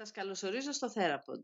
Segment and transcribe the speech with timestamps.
[0.00, 1.40] Σας καλωσορίζω στο Therapod.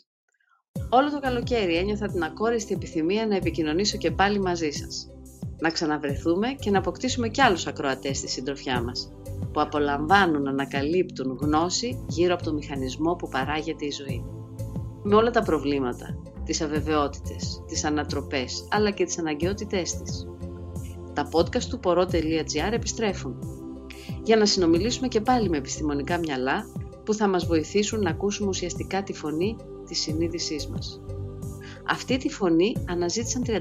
[0.91, 5.11] Όλο το καλοκαίρι ένιωθα την ακόριστη επιθυμία να επικοινωνήσω και πάλι μαζί σας.
[5.58, 9.12] Να ξαναβρεθούμε και να αποκτήσουμε κι άλλους ακροατές στη συντροφιά μας,
[9.53, 14.25] που απολαμβάνουν να ανακαλύπτουν γνώση γύρω από το μηχανισμό που παράγεται η ζωή.
[15.03, 20.27] Με όλα τα προβλήματα, τις αβεβαιότητες, τις ανατροπές, αλλά και τις αναγκαιότητές της.
[21.12, 23.39] Τα podcast του poro.gr επιστρέφουν
[24.23, 26.66] για να συνομιλήσουμε και πάλι με επιστημονικά μυαλά
[27.05, 31.00] που θα μας βοηθήσουν να ακούσουμε ουσιαστικά τη φωνή της συνείδησής μας.
[31.89, 33.61] Αυτή τη φωνή αναζήτησαν 35.000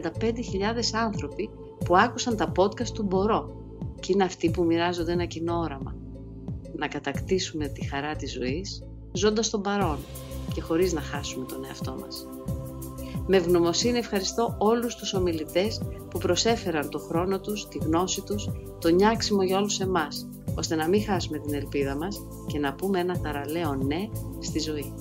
[0.94, 1.50] άνθρωποι
[1.86, 3.62] που άκουσαν τα podcast του «Μπορώ»
[4.00, 5.96] και είναι αυτοί που μοιράζονται ένα κοινό όραμα.
[6.76, 9.98] Να κατακτήσουμε τη χαρά της ζωής, ζώντας τον παρόν
[10.54, 12.28] και χωρίς να χάσουμε τον εαυτό μας.
[13.28, 18.90] Με ευγνωμοσύνη ευχαριστώ όλους τους ομιλητές που προσέφεραν το χρόνο τους, τη γνώση τους, το
[18.90, 23.18] νιάξιμο για όλους εμάς, ώστε να μην χάσουμε την ελπίδα μας και να πούμε ένα
[23.18, 24.94] θαραλέο ναι στη ζωή.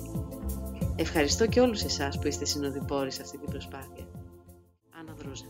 [0.95, 4.07] Ευχαριστώ και όλους εσάς που είστε συνοδοιπόροι σε αυτή την προσπάθεια.
[4.89, 5.45] Άννα Δρούζα.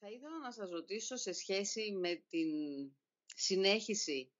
[0.00, 2.48] Θα ήθελα να σας ρωτήσω σε σχέση με την
[3.34, 4.32] συνέχιση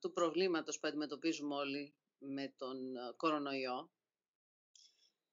[0.00, 3.90] του προβλήματος που αντιμετωπίζουμε όλοι με τον ε, κορονοϊό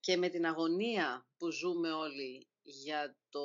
[0.03, 3.41] και με την αγωνία που ζούμε όλοι για το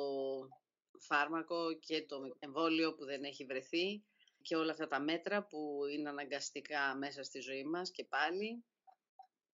[0.99, 4.03] φάρμακο και το εμβόλιο που δεν έχει βρεθεί
[4.41, 8.63] και όλα αυτά τα μέτρα που είναι αναγκαστικά μέσα στη ζωή μας και πάλι.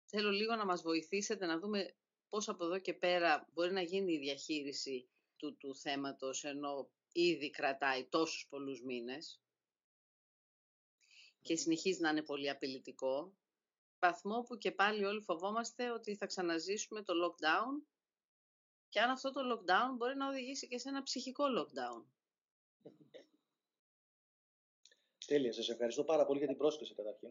[0.06, 1.96] Θέλω λίγο να μας βοηθήσετε να δούμε
[2.30, 7.50] πώς από εδώ και πέρα μπορεί να γίνει η διαχείριση του, του θέματος ενώ ήδη
[7.50, 9.42] κρατάει τόσους πολλούς μήνες
[11.42, 13.34] και συνεχίζει να είναι πολύ απειλητικό.
[14.00, 17.88] Βαθμό που και πάλι όλοι φοβόμαστε ότι θα ξαναζήσουμε το lockdown
[18.90, 22.04] και αν αυτό το lockdown μπορεί να οδηγήσει και σε ένα ψυχικό lockdown.
[25.26, 27.30] Τέλεια, σας ευχαριστώ πάρα πολύ για την πρόσκληση καταρχήν.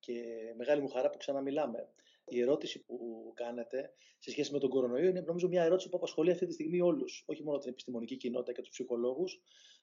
[0.00, 0.22] Και
[0.56, 1.88] μεγάλη μου χαρά που ξαναμιλάμε.
[2.28, 6.30] Η ερώτηση που κάνετε σε σχέση με τον κορονοϊό είναι νομίζω μια ερώτηση που απασχολεί
[6.30, 7.24] αυτή τη στιγμή όλους.
[7.26, 9.40] Όχι μόνο την επιστημονική κοινότητα και τους ψυχολόγους,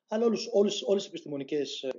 [0.08, 1.92] αλλά όλους, όλες, όλες τις επιστημονικές ε,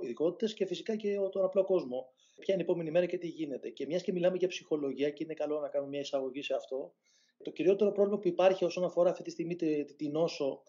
[0.00, 2.12] ειδικότητες και φυσικά και τον απλό κόσμο.
[2.40, 3.70] Ποια είναι η επόμενη μέρα και τι γίνεται.
[3.70, 6.94] Και μιας και μιλάμε για ψυχολογία και είναι καλό να κάνουμε μια εισαγωγή σε αυτό,
[7.42, 9.56] το κυριότερο πρόβλημα που υπάρχει όσον αφορά αυτή τη στιγμή
[9.96, 10.62] την νόσο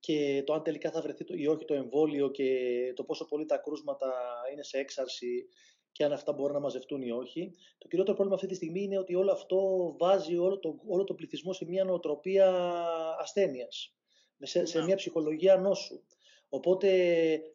[0.00, 2.46] και το αν τελικά θα βρεθεί ή όχι το εμβόλιο και
[2.94, 4.12] το πόσο πολύ τα κρούσματα
[4.52, 5.48] είναι σε έξαρση
[5.92, 7.50] και αν αυτά μπορούν να μαζευτούν ή όχι.
[7.78, 9.58] Το κυριότερο πρόβλημα αυτή τη στιγμή είναι ότι όλο αυτό
[9.98, 12.74] βάζει όλο το, όλο το πληθυσμό σε μια νοοτροπία
[13.18, 13.94] ασθένειας,
[14.38, 16.02] σε, σε μια ψυχολογία νόσου.
[16.48, 16.90] Οπότε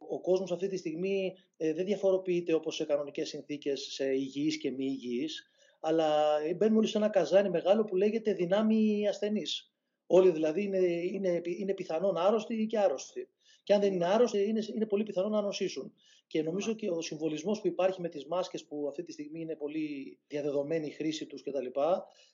[0.10, 4.72] ο κόσμος αυτή τη στιγμή ε, δεν διαφοροποιείται όπως σε κανονικές συνθήκες σε υγιείς και
[4.72, 9.74] μη υγιείς, αλλά μπαίνουμε όλοι σε ένα καζάνι μεγάλο που λέγεται δυνάμει ασθενής.
[10.08, 13.30] Όλοι δηλαδή είναι, είναι, είναι πιθανόν άρρωστοι και άρρωστοι.
[13.64, 15.94] Και αν δεν είναι άρρωστοι, είναι, είναι πολύ πιθανό να νοσήσουν.
[16.34, 19.56] Και νομίζω και ο συμβολισμός που υπάρχει με τις μάσκες που αυτή τη στιγμή είναι
[19.56, 21.66] πολύ διαδεδομένη η χρήση τους κτλ.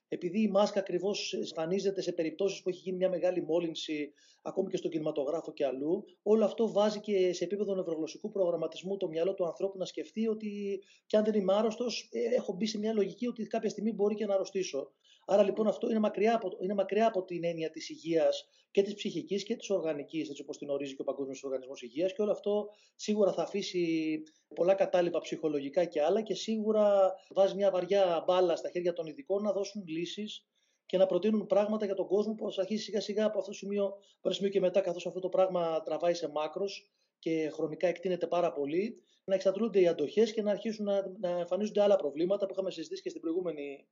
[0.07, 4.77] Επειδή η μάσκα ακριβώς εμφανίζεται σε περιπτώσεις που έχει γίνει μια μεγάλη μόλυνση, ακόμη και
[4.77, 9.45] στον κινηματογράφο και αλλού, όλο αυτό βάζει και σε επίπεδο νευρογλωσσικού προγραμματισμού το μυαλό του
[9.45, 13.27] ανθρώπου να σκεφτεί ότι κι αν δεν είμαι άρρωστος, ε, έχω μπει σε μια λογική
[13.27, 14.91] ότι κάποια στιγμή μπορεί και να αρρωστήσω.
[15.31, 18.93] Άρα λοιπόν αυτό είναι μακριά από, είναι μακριά από την έννοια της υγείας και της
[18.93, 22.13] ψυχικής και της οργανικής, έτσι όπως την ορίζει και ο Παγκόσμιος Οργανισμός Υγείας.
[22.13, 24.23] Και όλο αυτό σίγουρα θα αφήσει
[24.55, 29.43] πολλά κατάλοιπα ψυχολογικά και άλλα και σίγουρα βάζει μια βαριά μπάλα στα χέρια των ειδικών
[29.43, 30.45] να δώσουν λύσεις
[30.85, 33.57] και να προτείνουν πράγματα για τον κόσμο που θα αρχίσει σιγά σιγά από αυτό το
[33.57, 37.87] σημείο, από το σημείο και μετά, καθώς αυτό το πράγμα τραβάει σε μάκρος και χρονικά
[37.87, 42.45] εκτείνεται πάρα πολύ, να εξατλούνται οι αντοχές και να αρχίσουν να, να εμφανίζονται άλλα προβλήματα
[42.45, 43.87] που είχαμε συζητήσει και στην προηγούμενη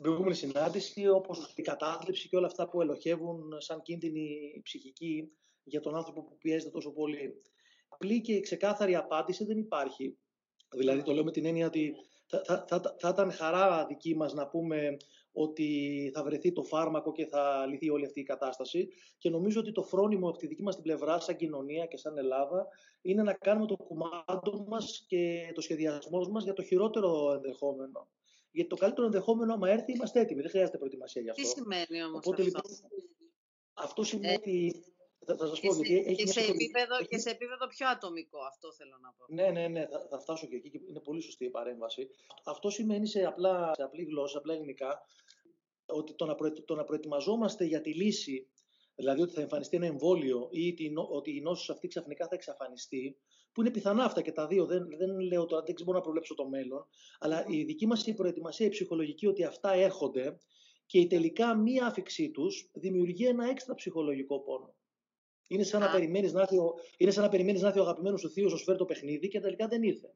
[0.00, 5.80] στην προηγούμενη συνάντηση, όπως η κατάθλιψη και όλα αυτά που ελοχεύουν σαν κίνδυνη ψυχική για
[5.80, 7.42] τον άνθρωπο που πιέζεται τόσο πολύ.
[7.88, 10.18] Απλή και ξεκάθαρη απάντηση δεν υπάρχει.
[10.76, 11.94] Δηλαδή το λέω με την έννοια ότι
[12.26, 14.96] θα, θα, θα, θα ήταν χαρά δική μας να πούμε
[15.32, 18.88] ότι θα βρεθεί το φάρμακο και θα λυθεί όλη αυτή η κατάσταση.
[19.18, 22.18] Και νομίζω ότι το φρόνιμο από τη δική μας την πλευρά, σαν κοινωνία και σαν
[22.18, 22.66] Ελλάδα,
[23.00, 28.08] είναι να κάνουμε το κουμάντο μας και το σχεδιασμό μας για το χειρότερο ενδεχόμενο.
[28.50, 30.40] Γιατί το καλύτερο ενδεχόμενο, άμα έρθει, είμαστε έτοιμοι.
[30.40, 31.42] Δεν χρειάζεται προετοιμασία γι' αυτό.
[31.42, 32.62] Τι σημαίνει όμως αυτό; Λοιπόν,
[33.74, 34.72] αυτό σημαίνει.
[35.26, 37.08] Ε, θα, σας πω, και, γιατί και, σε επίπεδο, έχει...
[37.08, 39.24] και σε επίπεδο πιο ατομικό, αυτό θέλω να πω.
[39.28, 42.08] Ναι, ναι, ναι, θα, θα φτάσω και εκεί και είναι πολύ σωστή η παρέμβαση.
[42.44, 45.02] Αυτό σημαίνει σε, απλά, σε απλή γλώσσα, απλά ελληνικά,
[45.86, 48.48] ότι το να, το να προετοιμαζόμαστε για τη λύση,
[49.00, 50.74] δηλαδή ότι θα εμφανιστεί ένα εμβόλιο ή
[51.10, 53.16] ότι η νόσος αυτή ξαφνικά θα εξαφανιστεί,
[53.52, 54.66] που είναι πιθανά αυτά και τα δύο.
[54.66, 56.86] Δεν, δεν λέω τώρα, δεν μπορώ να προβλέψω το μέλλον.
[57.18, 60.38] Αλλά η δική μας η προετοιμασία, η ψυχολογική, ότι αυτά έρχονται
[60.86, 64.74] και η τελικά μία άφηξή τους δημιουργεί ένα έξτρα ψυχολογικό πόνο.
[65.48, 68.20] Είναι σαν, να περιμένεις να έρθει ο, είναι σαν να περιμένεις να έρθει ο αγαπημένος
[68.20, 70.14] σου θείος να σου φέρει το παιχνίδι και τελικά δεν ήρθε.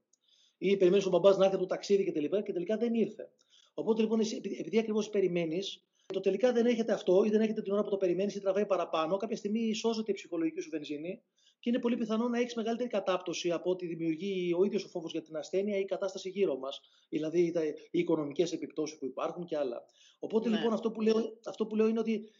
[0.58, 3.30] Ή περιμένεις ο μπαμπάς να έρθει το ταξίδι και τελικά, και τελικά δεν ήρθε.
[3.74, 7.72] Οπότε λοιπόν, εσύ, επειδή ακριβώς περιμένεις, το τελικά δεν έχετε αυτό ή δεν έχετε την
[7.72, 11.22] ώρα που το περιμένεις ή τραβάει παραπάνω, κάποια στιγμή σώζεται η ψυχολογική σου βενζίνη
[11.64, 15.12] και είναι πολύ πιθανό να έχεις μεγαλύτερη κατάπτωση από ό,τι δημιουργεί ο ίδιος ο φόβος
[15.12, 16.80] για την ασθένεια ή η κατάσταση γύρω μας.
[17.08, 17.52] Δηλαδή
[17.90, 19.84] οι οικονομικές επιπτώσεις που υπάρχουν και άλλα.
[20.18, 20.56] Οπότε ναι.
[20.56, 22.30] λοιπόν αυτό που, λέω, αυτό που λέω είναι ότι.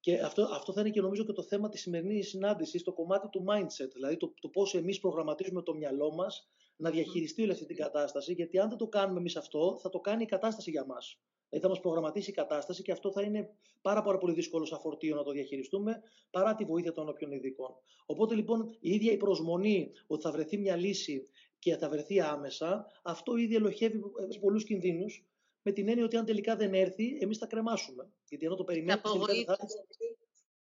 [0.00, 3.28] Και αυτό, αυτό θα είναι και νομίζω και το θέμα της σημερινής συνάντησης, το κομμάτι
[3.28, 7.66] του mindset, δηλαδή το, το πώς εμείς προγραμματίζουμε το μυαλό μας να διαχειριστεί όλη αυτή
[7.66, 10.84] την κατάσταση, γιατί αν δεν το κάνουμε εμείς αυτό, θα το κάνει η κατάσταση για
[10.86, 11.20] μας.
[11.48, 13.50] Δηλαδή θα μας προγραμματίσει η κατάσταση και αυτό θα είναι
[13.82, 17.74] πάρα, πάρα πολύ δύσκολο σαν φορτίο να το διαχειριστούμε παρά τη βοήθεια των όποιων ειδικών.
[18.06, 21.28] Οπότε λοιπόν η ίδια η προσμονή ότι θα βρεθεί μια λύση
[21.58, 24.00] και θα βρεθεί άμεσα, αυτό ήδη ελοχεύει
[24.40, 25.26] πολλούς κινδύνους
[25.62, 28.10] με την έννοια ότι αν τελικά δεν έρθει, εμείς θα κρεμάσουμε.
[28.28, 29.04] Γιατί ενώ το περιμένουμε.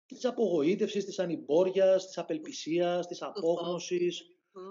[0.05, 4.25] Της απογοήτευσης, της ανυμπόριας, της απελπισίας, της απόγνωσης,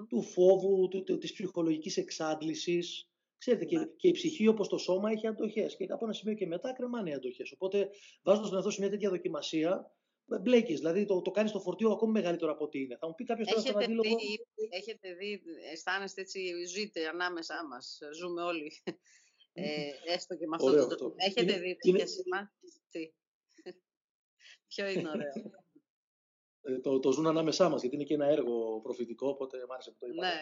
[0.08, 0.88] του φόβου,
[1.18, 3.08] της ψυχολογικής εξάντλησης.
[3.38, 3.86] Ξέρετε, και, ναι.
[3.86, 5.76] και η ψυχή όπως το σώμα έχει αντοχές.
[5.76, 7.52] Και από ένα σημείο και μετά κρεμάνε οι αντοχές.
[7.52, 7.88] Οπότε,
[8.22, 9.92] βάζοντας τον εαυτό σε μια τέτοια δοκιμασία,
[10.40, 10.78] μπλέκεις.
[10.78, 12.96] Δηλαδή, το, το κάνεις το φορτίο ακόμη μεγαλύτερο από ό,τι είναι.
[12.96, 14.16] Θα μου πει κάποιος τώρα στον αντίλογο.
[14.70, 15.42] Έχετε δει,
[15.72, 17.98] αισθάνεστε έτσι, ζείτε ανάμεσά μας.
[18.14, 18.72] Ζούμε όλοι.
[19.56, 21.14] Ε, έστω και με αυτό το τρόπο.
[21.16, 22.52] Έχετε είναι, δει τέτοια είναι...
[22.90, 23.12] Τι.
[24.66, 25.32] Ποιο είναι ωραίο.
[26.66, 29.90] Ε, το, το ζουν ανάμεσά μας, γιατί είναι και ένα έργο προφητικό, οπότε μ' άρεσε
[29.90, 30.26] που το είπα.
[30.26, 30.34] Ναι,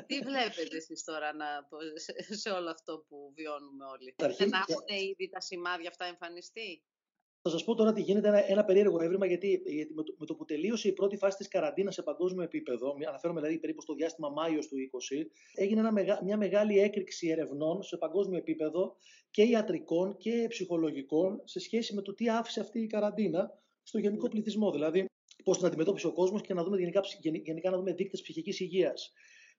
[0.08, 1.46] Τι βλέπετε εσείς τώρα να,
[1.94, 6.82] σε, σε, όλο αυτό που βιώνουμε όλοι; Δεν έχουν ήδη τα σημάδια αυτά εμφανιστεί;
[7.42, 10.26] Θα σας πω τώρα τι γίνεται ένα, ένα περίεργο έβριμα, γιατί, γιατί με, το, με,
[10.26, 13.94] το, που τελείωσε η πρώτη φάση της καραντίνας σε παγκόσμιο επίπεδο, αναφέρομαι δηλαδή περίπου στο
[13.94, 18.96] διάστημα Μάιος του 20, έγινε ένα, μια μεγάλη έκρηξη ερευνών σε παγκόσμιο επίπεδο
[19.30, 24.28] και ιατρικών και ψυχολογικών σε σχέση με το τι άφησε αυτή η καραντίνα στο γενικό
[24.28, 24.70] πληθυσμό.
[24.70, 25.06] Δηλαδή,
[25.44, 27.00] πώς την αντιμετώπισε ο κόσμος και να δούμε γενικά,
[27.44, 29.12] γενικά να δούμε δείκτες ψυχικής υγείας.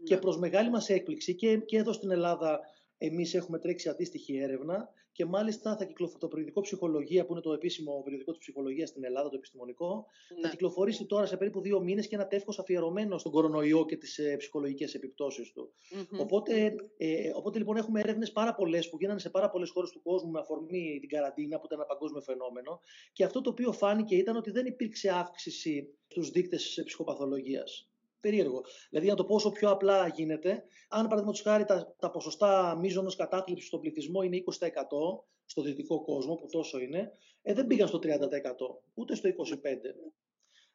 [0.04, 0.20] Και ναι.
[0.20, 2.60] προς μεγάλη μας έκπληξη και, και εδώ στην Ελλάδα
[3.04, 7.54] Εμείς έχουμε τρέξει αντίστοιχη έρευνα και μάλιστα θα κυκλοφορήσει το περιοδικό Ψυχολογία, που είναι το
[7.54, 10.06] επίσημο περιοδικό της ψυχολογίας στην Ελλάδα, το επιστημονικό,
[10.36, 10.42] ναι.
[10.42, 14.18] θα κυκλοφορήσει τώρα σε περίπου δύο μήνες και ένα τεύχος αφιερωμένο στον κορονοϊό και τις
[14.18, 15.74] ε, ψυχολογικές επιπτώσεις του.
[15.96, 16.20] Mm-hmm.
[16.20, 20.02] Οπότε, ε, οπότε λοιπόν έχουμε έρευνες πάρα πολλές που γίνανε σε πάρα πολλές χώρες του
[20.02, 22.80] κόσμου με αφορμή την καραντίνα, που ήταν ένα παγκόσμιο φαινόμενο.
[23.14, 27.91] Και αυτό το οποίο φάνηκε ήταν ότι δεν υπήρξε αύξηση στους δείκτες ψυχοπαθολογίας
[28.22, 28.62] περίεργο.
[28.90, 33.16] Δηλαδή, να το πω όσο πιο απλά γίνεται, αν παραδείγματος χάρη τα, τα ποσοστά μείζωνος
[33.16, 34.64] κατάθλιψη στον πληθυσμό είναι 20%
[35.46, 38.10] στο δυτικό κόσμο, που τόσο είναι, ε, δεν πήγαν στο 30%,
[38.94, 39.34] ούτε στο 25%.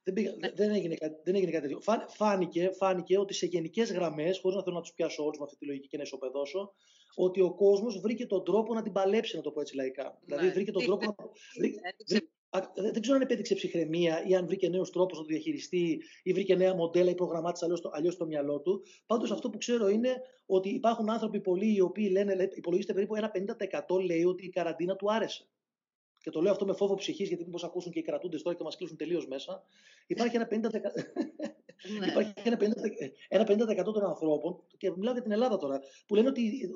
[0.03, 0.51] Δεν, πήγα, ναι.
[0.51, 1.81] δεν, έγινε, δεν έγινε κάτι τέτοιο.
[2.09, 5.57] Φάνηκε, φάνηκε ότι σε γενικές γραμμές, χωρίς να θέλω να τους πιάσω όλου με αυτή
[5.57, 6.75] τη λογική και να ισοπεδώσω,
[7.15, 10.19] ότι ο κόσμος βρήκε τον τρόπο να την παλέψει, να το πω έτσι λαϊκά.
[10.25, 10.53] Δηλαδή, ναι.
[10.53, 11.15] βρήκε τον τρόπο.
[11.59, 11.81] Βρήκε,
[12.75, 16.55] δεν ξέρω αν επέδειξε ψυχραιμία ή αν βρήκε νέου τρόπου να το διαχειριστεί ή βρήκε
[16.55, 18.85] νέα μοντέλα ή προγραμμάτισε αλλιώς στο μυαλό του.
[19.07, 23.31] Πάντως αυτό που ξέρω είναι ότι υπάρχουν άνθρωποι πολλοί οι οποίοι λένε, υπολογίστε περίπου ένα
[23.89, 25.49] 50% λέει ότι η καραντίνα του άρεσε.
[26.19, 28.63] Και το λέω αυτό με φόβο ψυχής, γιατί μήπως ακούσουν και οι κρατούντες τώρα και
[28.63, 29.65] μας κλείσουν τελείως μέσα.
[30.07, 30.57] Υπάρχει ένα 50%.
[31.99, 32.06] Ναι.
[32.06, 32.64] Υπάρχει ένα 50%,
[33.28, 36.70] ένα 50 των ανθρώπων, και μιλάω για την Ελλάδα τώρα, που λένε ότι,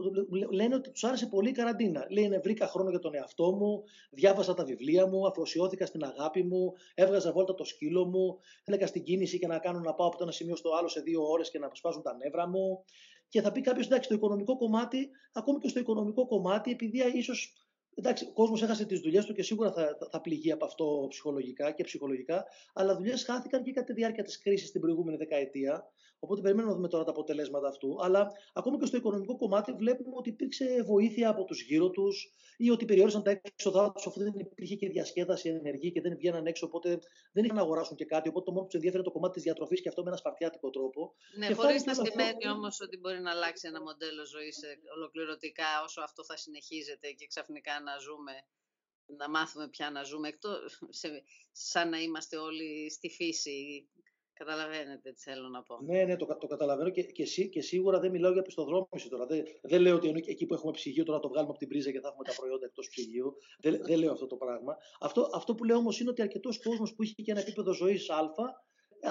[0.50, 2.06] λένε ότι τους άρεσε πολύ η καραντίνα.
[2.10, 6.72] Λένε βρήκα χρόνο για τον εαυτό μου, διάβασα τα βιβλία μου, αφοσιώθηκα στην αγάπη μου,
[6.94, 10.22] έβγαζα βόλτα το σκύλο μου, έλεγα στην κίνηση και να κάνω να πάω από το
[10.22, 12.84] ένα σημείο στο άλλο σε δύο ώρες και να αποσπάσουν τα νεύρα μου.
[13.28, 17.52] Και θα πει κάποιος, εντάξει, το οικονομικό κομμάτι, ακόμη και στο οικονομικό κομμάτι, επειδή ίσως
[18.00, 21.70] Εντάξει, ο κόσμος έχασε τις δουλειές του και σίγουρα θα, θα πληγεί από αυτό ψυχολογικά
[21.72, 25.90] και ψυχολογικά, αλλά δουλειές χάθηκαν και κατά τη διάρκεια της κρίσης την προηγούμενη δεκαετία.
[26.22, 27.96] Οπότε περιμένουμε να δούμε τώρα τα αποτελέσματα αυτού.
[28.04, 32.70] Αλλά ακόμα και στο οικονομικό κομμάτι βλέπουμε ότι υπήρξε βοήθεια από τους γύρω τους ή
[32.70, 36.66] ότι περιόρισαν τα έξοδά τους αφού δεν υπήρχε και διασκέδαση ενεργή και δεν βγαίναν έξω.
[36.66, 36.98] Οπότε
[37.32, 38.28] δεν είχαν να αγοράσουν και κάτι.
[38.28, 40.70] Οπότε το μόνο που τους ενδιαφέρει το κομμάτι της διατροφής και αυτό με ένα σπαρτιάτικο
[40.70, 41.14] τρόπο.
[41.38, 44.58] Ναι, χωρίς να σημαίνει όμως ότι μπορεί να αλλάξει ένα μοντέλο ζωής
[44.96, 48.32] ολοκληρωτικά όσο αυτό θα συνεχίζεται και ξαφνικά να ζούμε
[49.06, 53.88] να μάθουμε πια να ζούμε εκτός, σε, σαν να είμαστε όλοι στη φύση
[54.40, 55.78] Καταλαβαίνετε τι θέλω να πω.
[55.82, 59.26] Ναι, ναι, το, το καταλαβαίνω και, και, και σίγουρα δεν μιλάω για πιστοδρόμηση τώρα.
[59.26, 62.00] Δεν, δεν λέω ότι εκεί που έχουμε ψυγείο τώρα το βγάλουμε από την πρίζα και
[62.00, 63.36] θα έχουμε τα προϊόντα εκτός ψυγείου.
[63.60, 64.76] Δεν, δεν λέω αυτό το πράγμα.
[65.00, 68.10] Αυτό, αυτό που λέω όμως είναι ότι αρκετός κόσμος που είχε και ένα επίπεδο ζωής
[68.10, 68.16] Α,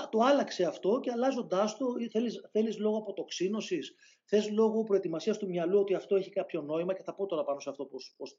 [0.10, 5.80] το άλλαξε αυτό και αλλάζοντάς το, θέλεις θέλεις λόγω αποτοξίνωσης, θες λόγω προετοιμασίας του μυαλού
[5.80, 7.86] ότι αυτό έχει κάποιο νόημα και θα πω τώρα πάνω σε αυτό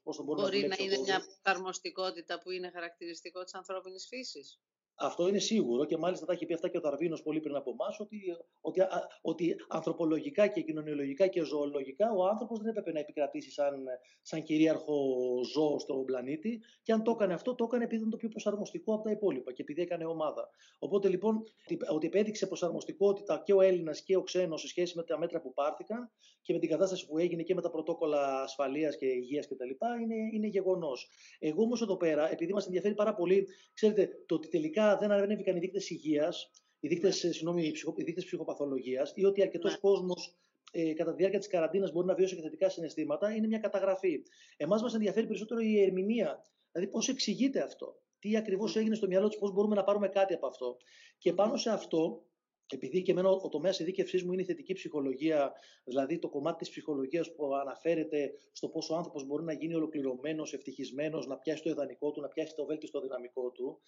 [0.03, 4.59] πώς θα μπορούμε Μπορεί να, να είναι μια εφαρμοστικότητα που είναι χαρακτηριστικό της ανθρώπινης φύσης.
[5.01, 7.71] Αυτό είναι σίγουρο και μάλιστα τα έχει πει αυτά και ο Δαρβίνο πολύ πριν από
[7.71, 8.17] εμάς, ότι,
[8.61, 8.81] ότι,
[9.21, 13.85] ότι ανθρωπολογικά και κοινωνιολογικά και ζωολογικά ο άνθρωπος δεν έπρεπε να επικρατήσει σαν,
[14.21, 14.95] σαν κυρίαρχο
[15.53, 16.61] ζώο στον πλανήτη.
[16.83, 19.51] Και αν το έκανε αυτό, το έκανε επειδή ήταν το πιο προσαρμοστικό από τα υπόλοιπα
[19.51, 20.49] και επειδή έκανε ομάδα.
[20.79, 21.43] Οπότε λοιπόν,
[21.89, 25.53] ότι επέδειξε προσαρμοστικότητα και ο Έλληνας και ο ξένος σε σχέση με τα μέτρα που
[25.53, 29.69] πάρθηκαν και με την κατάσταση που έγινε και με τα πρωτόκολλα ασφαλείας και υγείας κτλ.
[30.01, 31.09] είναι, είναι γεγονός.
[31.39, 35.55] Εγώ όμως εδώ πέρα, επειδή μας ενδιαφέρει πάρα πολύ, ξέρετε, το ότι τελικά δεν ανέβηκαν
[35.55, 38.23] οι δείκτες υγείας, οι δείκτες ναι.
[38.23, 39.77] ψυχοπαθολογίας ή ότι αρκετός ναι.
[39.77, 40.35] κόσμος
[40.71, 44.21] ε, κατά τη διάρκεια της καραντίνας μπορεί να βιώσει και θετικά συναισθήματα, είναι μια καταγραφή.
[44.57, 46.45] Εμάς μας ενδιαφέρει περισσότερο η ερμηνεία.
[46.71, 50.33] Δηλαδή, πώς εξηγείται αυτό; Τι ακριβώς έγινε στο μυαλό τους, πώς μπορούμε να πάρουμε κάτι
[50.33, 50.77] από αυτό;
[51.17, 52.25] Και πάνω σε αυτό,
[52.71, 55.51] επειδή και εμένα ο τομέας ειδίκευσής μου είναι η θετική ψυχολογία,
[55.83, 60.53] δηλαδή το κομμάτι της ψυχολογίας που αναφέρεται στο πώ ο άνθρωπος μπορεί να γίνει ολοκληρωμένος,
[60.53, 63.79] ευτυχισμένος, να πιάσει το ιδανικό του, να πιάσει το βέλτιστο δυναμικό του,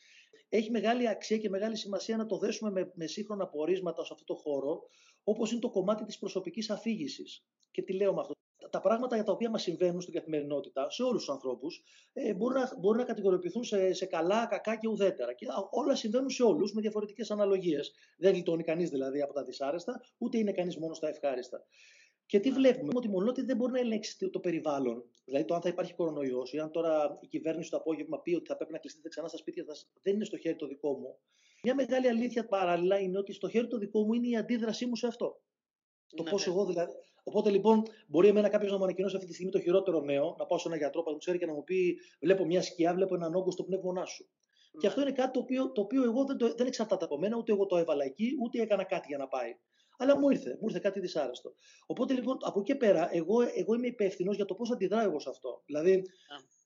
[0.49, 4.33] έχει μεγάλη αξία και μεγάλη σημασία να το δέσουμε με, με σύγχρονα πορίσματα σε αυτό
[4.33, 4.81] το χώρο,
[5.23, 7.45] όπως είναι το κομμάτι της προσωπικής αφήγησης.
[7.71, 8.33] Και τι λέω με αυτό;
[8.69, 12.59] Τα πράγματα για τα οποία μας συμβαίνουν στην καθημερινότητα, σε όλους τους ανθρώπους, ε, μπορούν,
[12.59, 15.33] να, μπορούν να κατηγοριοποιηθούν σε, σε καλά, κακά και ουδέτερα.
[15.33, 17.93] Και όλα συμβαίνουν σε όλους με διαφορετικές αναλογίες.
[18.17, 21.65] Δεν γλιτώνει κανείς δηλαδή από τα δυσάρεστα, ούτε είναι κανείς μόνος στα ευχάριστα.
[22.25, 25.61] Και τι βλέπουμε, ότι μόνο ότι δεν μπορεί να ελέγξει το περιβάλλον, δηλαδή το αν
[25.61, 28.77] θα υπάρχει κορονοϊός ή αν τώρα η κυβέρνηση το απόγευμα πει ότι θα πρέπει να
[28.77, 31.17] κλειστείτε ξανά στα σπίτια σας, δεν είναι στο χέρι το δικό μου.
[31.63, 34.95] Μια μεγάλη αλήθεια παράλληλα είναι ότι στο χέρι το δικό μου είναι η αντίδρασή μου
[34.95, 35.41] σε αυτό.
[36.15, 36.53] Το ναι, πώς ναι.
[36.53, 36.91] εγώ δηλαδή.
[37.23, 40.45] Οπότε λοιπόν, μπορεί εμένα κάποιος να μου ανακοινώσει αυτή τη στιγμή το χειρότερο νέο, να
[40.45, 43.35] πάω σε έναν γιατρό που ξέρει και να μου πει: Βλέπω μια σκιά, βλέπω έναν
[43.35, 44.29] όγκο στο πνεύμονά σου.
[44.71, 44.79] Ναι.
[44.79, 47.37] Και αυτό είναι κάτι το οποίο, το οποίο εγώ δεν, το, δεν εξαρτάται από μένα,
[47.37, 49.57] ούτε εγώ το έβαλα εκεί, ούτε έκανα κάτι για να πάει.
[49.97, 51.53] Αλλά μου ήρθε, μου ήρθε κάτι δυσάρεστο.
[51.85, 55.29] Οπότε λοιπόν από εκεί πέρα, εγώ, εγώ είμαι υπεύθυνος για το πώς αντιδράω εγώ σε
[55.29, 55.61] αυτό.
[55.65, 56.03] Δηλαδή,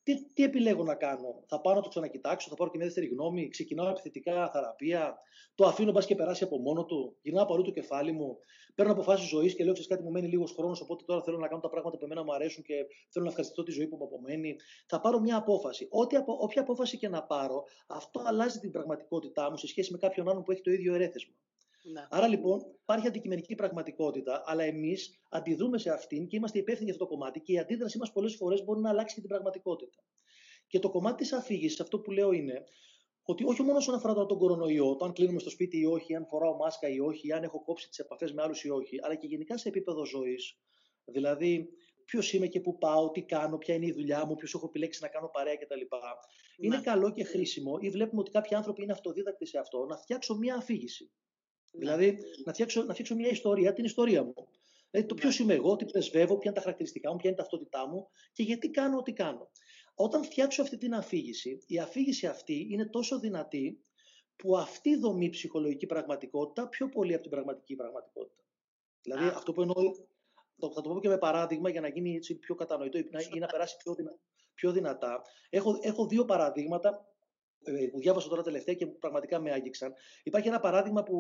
[0.08, 3.08] τι, τι επιλέγω να κάνω; Θα πάω να το ξανακοιτάξω, θα πάρω και μια δεύτερη
[3.08, 5.18] γνώμη, ξεκινάω επιθετικά θεραπεία,
[5.56, 8.38] το αφήνω μπας και περάσει από μόνο του, γυρνάω από αλλού το κεφάλι μου,
[8.76, 11.48] παίρνω αποφάσεις ζωής και λέω: Ξέρεις κάτι, μου μένει λίγος χρόνος, οπότε τώρα θέλω να
[11.48, 12.74] κάνω τα πράγματα που εμένα μου αρέσουν και
[13.12, 14.56] θέλω να ευχαριστηθώ τη ζωή που μου απομένει.
[14.88, 15.88] Θα πάρω μια απόφαση.
[15.90, 20.30] Ό,τι, όποια απόφαση και να πάρω, αυτό αλλάζει την πραγματικότητά μου σε σχέση με κάποιον
[20.30, 21.34] άλλον που έχει το ίδιο ερέθεσμα.
[21.92, 22.08] Ναι.
[22.10, 27.06] Άρα λοιπόν υπάρχει αντικειμενική πραγματικότητα, αλλά εμείς αντιδρούμε σε αυτήν και είμαστε υπεύθυνοι για αυτό
[27.06, 30.04] το κομμάτι και η αντίδρασή μας πολλές φορές μπορεί να αλλάξει και την πραγματικότητα.
[30.68, 32.64] Και το κομμάτι της αφήγησης, αυτό που λέω είναι
[33.24, 36.26] ότι όχι μόνο όσον αφορά τον κορονοϊό, το αν κλείνουμε στο σπίτι ή όχι, αν
[36.26, 39.28] φοράω μάσκα ή όχι, αν έχω κόψει τις επαφές με άλλους ή όχι, αλλά και
[39.28, 40.60] γενικά σε επίπεδο ζωής.
[41.06, 41.70] Δηλαδή,
[42.06, 45.02] ποιος είμαι και πού πάω, τι κάνω, ποια είναι η δουλειά μου, ποιο έχω επιλέξει
[45.02, 45.80] να κάνω παρέα κτλ.
[45.80, 46.66] Ναι.
[46.66, 50.36] Είναι καλό και χρήσιμο, ή βλέπουμε ότι κάποιοι άνθρωποι είναι αυτοδίδακτοι σε αυτό, να φτιάξω
[50.36, 51.12] μια αφήγηση.
[51.78, 51.84] Ναι.
[51.84, 54.34] Δηλαδή, να φτιάξω, να φτιάξω μια ιστορία, την ιστορία μου.
[54.90, 55.44] Δηλαδή, το ποιος ναι.
[55.44, 58.44] είμαι εγώ, τι πρεσβεύω, ποια είναι τα χαρακτηριστικά μου, ποια είναι η ταυτότητά μου και
[58.44, 59.50] γιατί κάνω ό,τι κάνω.
[59.96, 63.82] Όταν φτιάξω αυτή την αφήγηση, η αφήγηση αυτή είναι τόσο δυνατή
[64.36, 68.44] που αυτή δομή ψυχολογική πραγματικότητα πιο πολύ από την πραγματική πραγματικότητα.
[69.02, 69.76] Δηλαδή, αυτό που εννοώ,
[70.74, 73.48] θα το πω και με παράδειγμα για να γίνει έτσι πιο κατανοητό ή να, να
[73.48, 73.96] περάσει πιο,
[74.54, 75.22] πιο δυνατά.
[75.50, 77.17] Έχω, έχω δύο παραδείγματα ε,
[77.92, 79.94] που διάβασα τώρα τελευταία και πραγματικά με άγγιξαν.
[80.24, 81.18] Υπάρχει ένα παράδειγμα που,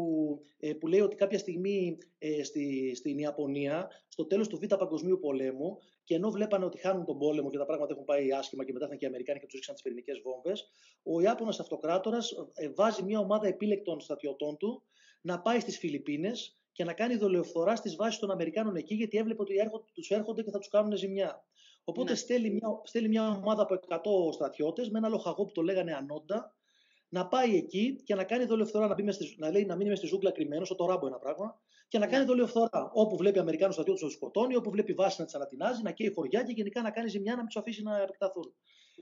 [0.60, 5.20] ε, που λέει ότι κάποια στιγμή ε, στη, στην Ιαπωνία, στο τέλος του Β' Παγκοσμίου
[5.20, 8.74] Πολέμου, και ενώ βλέπανε ότι χάνουν τον πόλεμο και τα πράγματα έχουν πάει άσχημα και
[8.74, 10.72] μετά ήρθαν και οι Αμερικάνοι και τους ρίξαν τις πυρηνικές βόμβες,
[11.04, 12.34] ο Ιάπωνας Αυτοκράτορας
[12.76, 14.84] βάζει μια ομάδα επίλεκτων στρατιωτών του
[15.22, 19.42] να πάει στις Φιλιππίνες και να κάνει δολιοφθορά στις βάσεις των Αμερικάνων εκεί, γιατί έβλεπε
[19.42, 19.54] ότι
[19.94, 21.46] τους έρχονται και θα τους κάνουν ζημιά.
[21.90, 22.18] Οπότε ναι.
[22.18, 23.80] στέλνει, μια, στέλνει μια ομάδα από
[24.30, 26.56] 100 στρατιώτες με ένα λοχαγό που το λέγανε Ανόντα
[27.10, 29.98] να πάει εκεί και να κάνει δολιοφθορά, να, μπει στη, να, λέει, να μείνει μες
[29.98, 32.12] στη ζούγκλα κρυμμένος, στο ράμπο ένα πράγμα, και να ναι.
[32.12, 32.92] κάνει δολιοφθορά.
[32.94, 36.14] Όπου βλέπει Αμερικάνους στρατιώτες να τους σκοτώνει, όπου βλέπει βάσης να τι ανατινάζει, να καίει
[36.14, 38.54] χωριά και γενικά να κάνει ζημιά να μην τους αφήσει να επεκταθούν.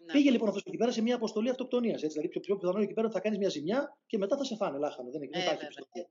[0.05, 0.13] Ναι.
[0.13, 2.01] Πήγε λοιπόν αυτός εκεί πέρα σε μια αποστολή αυτοκτονίας.
[2.01, 4.77] Δηλαδή, πιο, πιο πιθανό εκεί πέρα θα κάνεις μια ζημιά και μετά θα σε φάνε
[4.77, 5.11] λάχανο.
[5.11, 6.01] Δεν, δεν υπάρχει ε,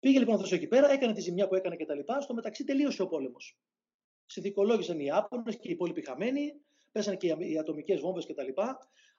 [0.00, 1.98] Πήγε λοιπόν αυτός εκεί πέρα, έκανε τη ζημιά που έκανε κτλ.
[2.20, 3.58] Στο μεταξύ τελείωσε ο πόλεμος
[4.30, 6.54] συνθηκολόγησαν οι Ιάπωνε και οι υπόλοιποι χαμένοι,
[6.92, 8.60] πέσανε και οι ατομικές βόμβες κτλ.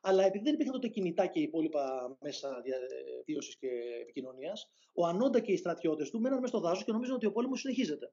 [0.01, 3.68] Αλλά επειδή δεν υπήρχαν τότε κινητά και οι υπόλοιπα μέσα διαβίωση και
[4.01, 7.32] επικοινωνίας, ο Ανόντα και οι στρατιώτες του μέναν μέσα στο δάσος και νομίζαν ότι ο
[7.32, 8.12] πόλεμος συνεχίζεται.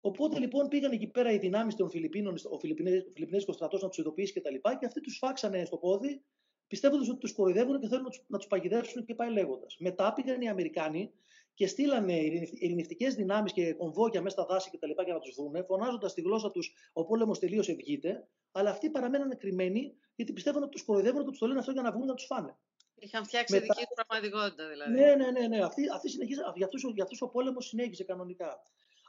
[0.00, 4.32] Οπότε λοιπόν πήγαν εκεί πέρα οι δυνάμεις των Φιλιππίνων, ο Φιλιππινέζικος στρατός να τους ειδοποιήσει
[4.32, 4.54] κτλ.
[4.54, 6.22] Και, και αυτοί τους φάξανε στο πόδι,
[6.66, 9.76] πιστεύοντας ότι τους κοροϊδεύουν και θέλουν να τους παγιδεύσουν και πάει λέγοντας.
[9.78, 11.12] Μετά πήγαν οι Αμερικάνοι
[11.56, 12.12] και στείλανε
[12.52, 14.90] ειρηνευτικές δυνάμεις και κομβόκια μέσα στα δάση κτλ.
[15.04, 18.28] για να τους δούνε, φωνάζοντας στη γλώσσα τους Ο πόλεμος τελείωσε, βγείτε.
[18.52, 21.82] Αλλά αυτοί παραμέναν κρυμμένοι γιατί πιστεύουν ότι τους κοροϊδεύουν και τους το λένε αυτό για
[21.82, 22.56] να βγουν να τους φάνε.
[22.94, 23.66] Είχαν φτιάξει Μετά...
[23.66, 24.92] δική τους πραγματικότητα δηλαδή.
[24.92, 25.46] Ναι, ναι, ναι.
[25.46, 25.64] ναι.
[25.64, 26.40] Αυτή, αυτή συνεχίζει,
[26.94, 28.62] για αυτούς ο πόλεμος συνέχισε κανονικά.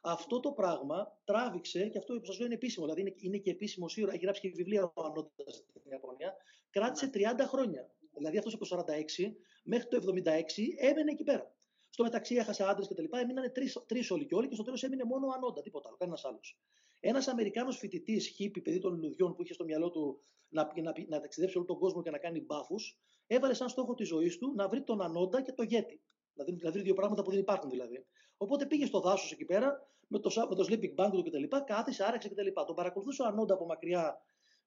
[0.03, 3.49] Αυτό το πράγμα τράβηξε, και αυτό που σας λέω είναι επίσημο, δηλαδή είναι, είναι και
[3.49, 6.35] επίσημο σίγουρα, έχει γράψει και βιβλία ο Ανώντα στην Ιαπωνία,
[6.69, 7.45] κράτησε 30 ναι.
[7.45, 7.89] χρόνια.
[8.15, 9.31] Δηλαδή αυτός από το 46
[9.63, 10.41] μέχρι το 76
[10.77, 11.56] έμενε εκεί πέρα.
[11.97, 13.51] Στο μεταξύ έχασε άντρες και τα λοιπά, έμειναν
[13.87, 16.59] τρεις όλοι και όλοι και στο τέλος έμεινε μόνο ο Ανόντα, τίποτα άλλο, κανένας άλλος.
[16.99, 21.19] Ένας Αμερικάνος φοιτητής, χίπη, παιδί των λουδιών που είχε στο μυαλό του να, να, να
[21.19, 24.67] ταξιδέψει όλο τον κόσμο και να κάνει μπάφους, έβαλε σαν στόχο τη ζωή του να
[24.67, 26.01] βρει τον Ανόντα και το Γέτη.
[26.33, 28.05] Δηλαδή, να βρει δύο πράγματα που δεν υπάρχουν δηλαδή.
[28.37, 31.43] Οπότε πήγε στο δάσος εκεί πέρα με το, με το sleeping bag του κτλ.
[31.65, 32.47] Κάθισε, άραξε κτλ.
[32.65, 34.21] Τον παρακολουθούσε ο Ανόντα από μακριά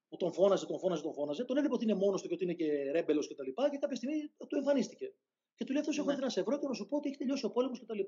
[0.09, 1.43] που τον φώναζε, τον φώναζε, τον φώναζε.
[1.43, 3.43] Τον έβλεπε ότι είναι μόνος του και ότι είναι και ρέμπελος κτλ.
[3.43, 5.13] Και, και κάποια στιγμή του εμφανίστηκε.
[5.61, 7.17] Και του λέει αυτός: Έχω έρθει να σε βρω και να σου πω ότι έχει
[7.17, 7.99] τελειώσει ο πόλεμος κτλ.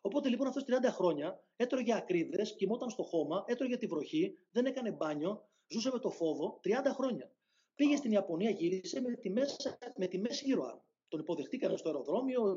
[0.00, 4.90] Οπότε λοιπόν αυτός 30 χρόνια έτρωγε ακρίδες, κοιμόταν στο χώμα, έτρωγε τη βροχή, δεν έκανε
[4.90, 7.30] μπάνιο, ζούσε με το φόβο 30 χρόνια.
[7.74, 9.56] Πήγε στην Ιαπωνία, γύρισε με τη, μέση,
[9.96, 10.84] με τη μέση ήρωα.
[11.12, 12.54] Τον υποδεχτήκανε στο αεροδρόμιο,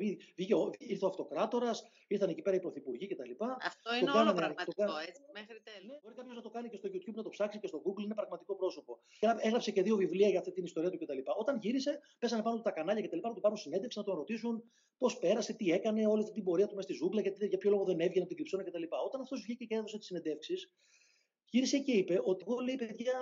[0.77, 3.31] ήρθε ο αυτοκράτορας, ήρθαν εκεί πέρα οι πρωθυπουργοί κτλ.
[3.71, 5.87] Αυτό είναι όλο πραγματικό, έτσι, μέχρι τέλους.
[5.87, 8.03] Ναι, μπορεί κάποιος να το κάνει και στο YouTube, να το ψάξει και στο Google,
[8.03, 8.99] είναι πραγματικό πρόσωπο.
[9.47, 11.19] Έγραψε και δύο βιβλία για αυτή την ιστορία του κτλ.
[11.37, 13.19] Όταν γύρισε, πέσανε πάνω του τα κανάλια κτλ.
[13.21, 14.63] Να του πάρουν συνέντευξη, να τον ρωτήσουν
[14.97, 17.69] πώς πέρασε, τι έκανε, όλη αυτή την πορεία του μες στη ζούγκλα, γιατί, για ποιο
[17.69, 18.83] λόγο δεν έβγαινε από την κρυψόνα κτλ.
[19.05, 20.71] Όταν αυτός βγήκε και έδωσε τις συνεντεύξεις,
[21.49, 23.17] γύρισε και είπε ότι εγώ λέει παιδιά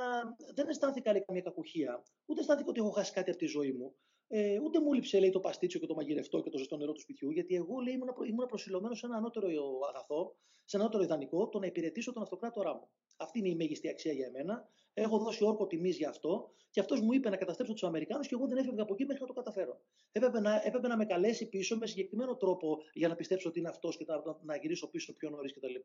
[0.53, 3.95] δεν αισθάνθηκα καμία κακουχία, ούτε αισθάνθηκα ότι έχω χάσει κάτι από τη ζωή μου.
[4.35, 6.99] Ε, ούτε μου λείψε λέει, το παστίτσιο και το μαγειρευτό και το ζεστό νερό του
[6.99, 9.47] σπιτιού, γιατί εγώ λέει, ήμουν, ήμουν προσιλωμένος σε ένα ανώτερο
[9.89, 12.89] αγαθό, σε ένα ανώτερο ιδανικό, το να υπηρετήσω τον αυτοκράτορά μου.
[13.17, 14.69] Αυτή είναι η μέγιστη αξία για εμένα.
[14.93, 18.35] Έχω δώσει όρκο τιμής για αυτό και αυτός μου είπε να καταστρέψω τους Αμερικάνους και
[18.35, 19.81] εγώ δεν έφευγα από εκεί μέχρι να το καταφέρω.
[20.11, 23.69] Έπρεπε να, έπρεπε να με καλέσει πίσω με συγκεκριμένο τρόπο για να πιστέψω ότι είναι
[23.69, 25.75] αυτός και να, να γυρίσω πίσω πιο νωρίς κτλ.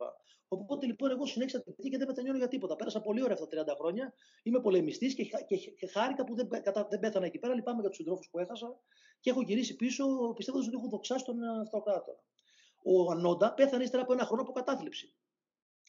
[0.48, 2.76] Οπότε λοιπόν εγώ συνέχισα την και δεν μετανιώνω για τίποτα.
[2.76, 4.12] Πέρασα πολύ ωραία αυτά τα 30 χρόνια.
[4.42, 7.54] Είμαι πολεμιστής και, και, και, χάρηκα που δεν, κατα, δεν πέθανα εκεί πέρα.
[7.54, 8.80] Λυπάμαι για τους συντρόφους που έχασα
[9.20, 10.04] και έχω γυρίσει πίσω
[10.36, 12.22] πιστεύοντας ότι έχω δοξάσει τον αυτοκράτορα.
[12.82, 15.14] Ο Ανόντα πέθανε ύστερα από ένα χρόνο από κατάθλιψη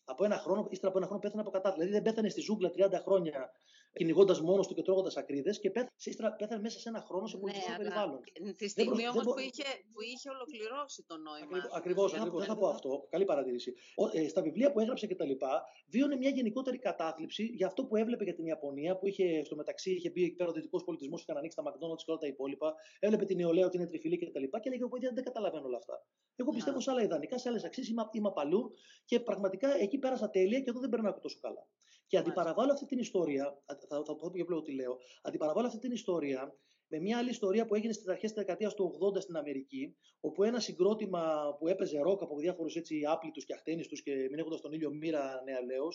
[0.09, 1.87] από ένα χρόνο, ύστερα από ένα χρόνο πέθανε από κατάθλιψη.
[1.87, 3.51] Δηλαδή δεν πέθανε στη ζούγκλα 30 χρόνια
[3.93, 7.71] κυνηγώντας μόνος του και τρώγοντας ακρίδες και πέθανε, πέθανε μέσα σε ένα χρόνο σε πολιτικό
[7.71, 8.19] ναι, περιβάλλον.
[8.57, 11.69] Τη στιγμή όμως που, είχε, που είχε ολοκληρώσει το νόημα.
[11.73, 13.07] Ακριβώς, δεν θα πω αυτό.
[13.09, 13.73] Καλή παρατήρηση.
[14.13, 17.95] Ε, στα βιβλία που έγραψε και τα λοιπά, βίωνε μια γενικότερη κατάθλιψη για αυτό που
[17.95, 21.21] έβλεπε για την Ιαπωνία, που είχε στο μεταξύ είχε μπει εκεί πέρα ο δυτικός πολιτισμός,
[21.21, 22.75] είχαν ανοίξει τα McDonald's και όλα τα υπόλοιπα.
[22.99, 25.77] Έβλεπε την νεολαία ότι είναι τριφυλή και τα λοιπά και έλεγε: ότι δεν καταλαβαίνω όλα
[25.77, 26.05] αυτά.
[26.35, 28.71] Εγώ πιστεύω σε άλλα ιδανικά, σε άλλες αξίες, είμαι, είμαι απαλού
[29.05, 31.67] και πραγματικά εκεί πέρασα τέλεια και εδώ δεν περνάω τόσο καλά.
[32.07, 35.91] Και αντιπαραβάλλω αυτή την ιστορία, θα, θα πω για πλέον τι λέω, αντιπαραβάλλω αυτή την
[35.91, 39.95] ιστορία με μια άλλη ιστορία που έγινε στις αρχές της δεκαετίας του 80 στην Αμερική,
[40.19, 42.75] όπου ένα συγκρότημα που έπαιζε ροκ από διάφορους
[43.07, 45.87] άπλητους και αχτένιστους και μην έχοντα τον ήλιο μοίρα νεαλέω,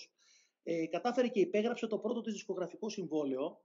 [0.62, 3.62] ε, κατάφερε και υπέγραψε το πρώτο της δισκογραφικό συμβόλαιο,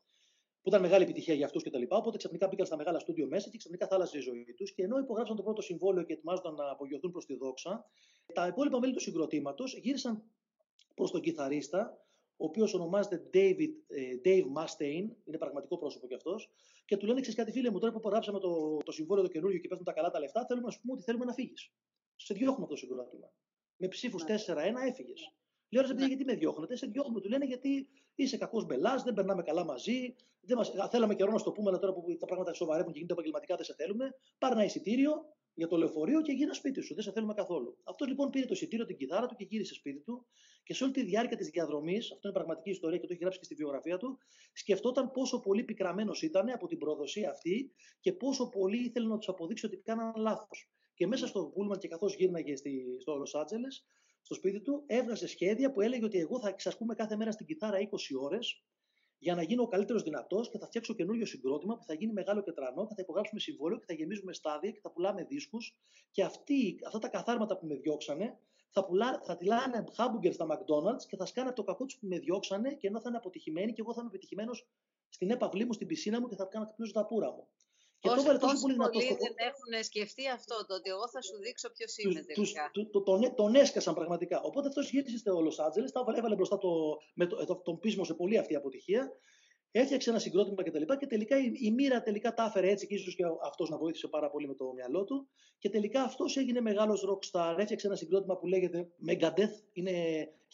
[0.61, 1.83] που ήταν μεγάλη επιτυχία για αυτούς κτλ.
[1.87, 4.73] Οπότε ξαφνικά μπήκαν στα μεγάλα στούντιο μέσα και ξαφνικά θάλασσε η ζωή τους.
[4.73, 7.85] Και ενώ υπογράψαν το πρώτο συμβόλαιο και ετοιμάζονταν να απογειωθούν προς τη δόξα,
[8.33, 10.23] τα υπόλοιπα μέλη του συγκροτήματος γύρισαν
[10.95, 12.05] προς τον κιθαρίστα,
[12.41, 16.49] ο οποίος ονομάζεται David, ε, Dave Mustaine, είναι πραγματικό πρόσωπο κι αυτός,
[16.85, 19.59] και του λένε: Ξέρεις κάτι, φίλε μου, τώρα που υπογράψαμε το, το συμβόλαιο το καινούργιο
[19.59, 21.71] και παίρνουν τα καλά τα λεφτά, θέλουμε να σου πούμε ότι θέλουμε να φύγεις.
[22.15, 23.31] Σε διώχνουμε αυτό το συγκρότημα.
[23.77, 24.27] Με ψήφους 4-1
[24.87, 25.33] έφυγες.
[25.69, 27.21] Λέω ρε γιατί με διώχνετε, σε διώχνουμε.
[27.21, 30.15] Του λένε γιατί είσαι κακός μπελάς, δεν περνάμε καλά μαζί.
[30.41, 30.71] Δεν μας...
[30.89, 33.55] Θέλαμε καιρό να σου το πούμε, αλλά τώρα που τα πράγματα σοβαρεύουν και γίνονται επαγγελματικά,
[33.55, 34.15] δεν σε θέλουμε.
[34.37, 35.11] Πάρε ένα εισιτήριο
[35.59, 36.93] για το λεωφορείο και γίνα σπίτι σου.
[36.93, 37.77] Δεν σε θέλουμε καθόλου.
[37.83, 40.25] Αυτό λοιπόν πήρε το εισιτήριο, την κιθάρα του και γύρισε σπίτι του.
[40.63, 43.39] Και σε όλη τη διάρκεια της διαδρομής, αυτό είναι πραγματική ιστορία και το έχει γράψει
[43.39, 44.17] και στη βιογραφία του,
[44.53, 49.27] σκεφτόταν πόσο πολύ πικραμένος ήταν από την προδοσία αυτή και πόσο πολύ ήθελε να τους
[49.27, 50.69] αποδείξει ότι κάναν λάθος.
[50.93, 53.67] Και μέσα στο Πούλμαν και καθώς γύρναγε στη, στο Λο Άντζελε,
[54.21, 57.77] στο σπίτι του, έβγαζε σχέδια που έλεγε ότι εγώ θα ξασκούμε κάθε μέρα στην κιθάρα
[57.77, 57.83] 20
[58.19, 58.63] ώρες
[59.19, 62.41] για να γίνω ο καλύτερος δυνατός και θα φτιάξω καινούριο συγκρότημα που θα γίνει μεγάλο
[62.41, 65.75] και τρανό και θα υπογράψουμε συμβόλαιο και θα γεμίζουμε στάδια και θα πουλάμε δίσκους.
[66.11, 71.03] Και αυτοί, αυτά τα καθάρματα που με διώξανε θα, πουλά, θα τυλάνε χάμπουγκερ στα McDonald's
[71.07, 73.81] και θα σκάνε το κακό τους που με διώξανε και ενώ θα είναι αποτυχημένοι και
[73.81, 74.67] εγώ θα είμαι επιτυχημένος
[75.09, 77.47] στην έπαυλή μου, στην πισίνα μου και θα κάνω κάποιος τα πουρα μου.
[78.01, 79.23] Και Όσο, το τόσο πολύ δυνατό σκοπό.
[79.23, 82.69] δεν έχουν σκεφτεί αυτό, το ότι εγώ θα σου δείξω ποιος είναι τελικά.
[82.73, 84.41] Τους, το, τον, τον έσκασαν πραγματικά.
[84.41, 86.69] Οπότε αυτός γύρισε στο Λο Άντζελε, έβαλε μπροστά το,
[87.13, 89.11] με το, τον πείσμο σε πολύ αυτή η αποτυχία
[89.71, 92.87] Έφτιαξε ένα συγκρότημα και τα λοιπά και τελικά η, η μοίρα τελικά τα έφερε έτσι
[92.87, 95.27] και ίσως και αυτός να βοήθησε πάρα πολύ με το μυαλό του.
[95.57, 97.55] Και τελικά αυτός έγινε μεγάλος rockstar.
[97.57, 99.53] Έφτιαξε ένα συγκρότημα που λέγεται Megadeth.
[99.73, 99.91] Είναι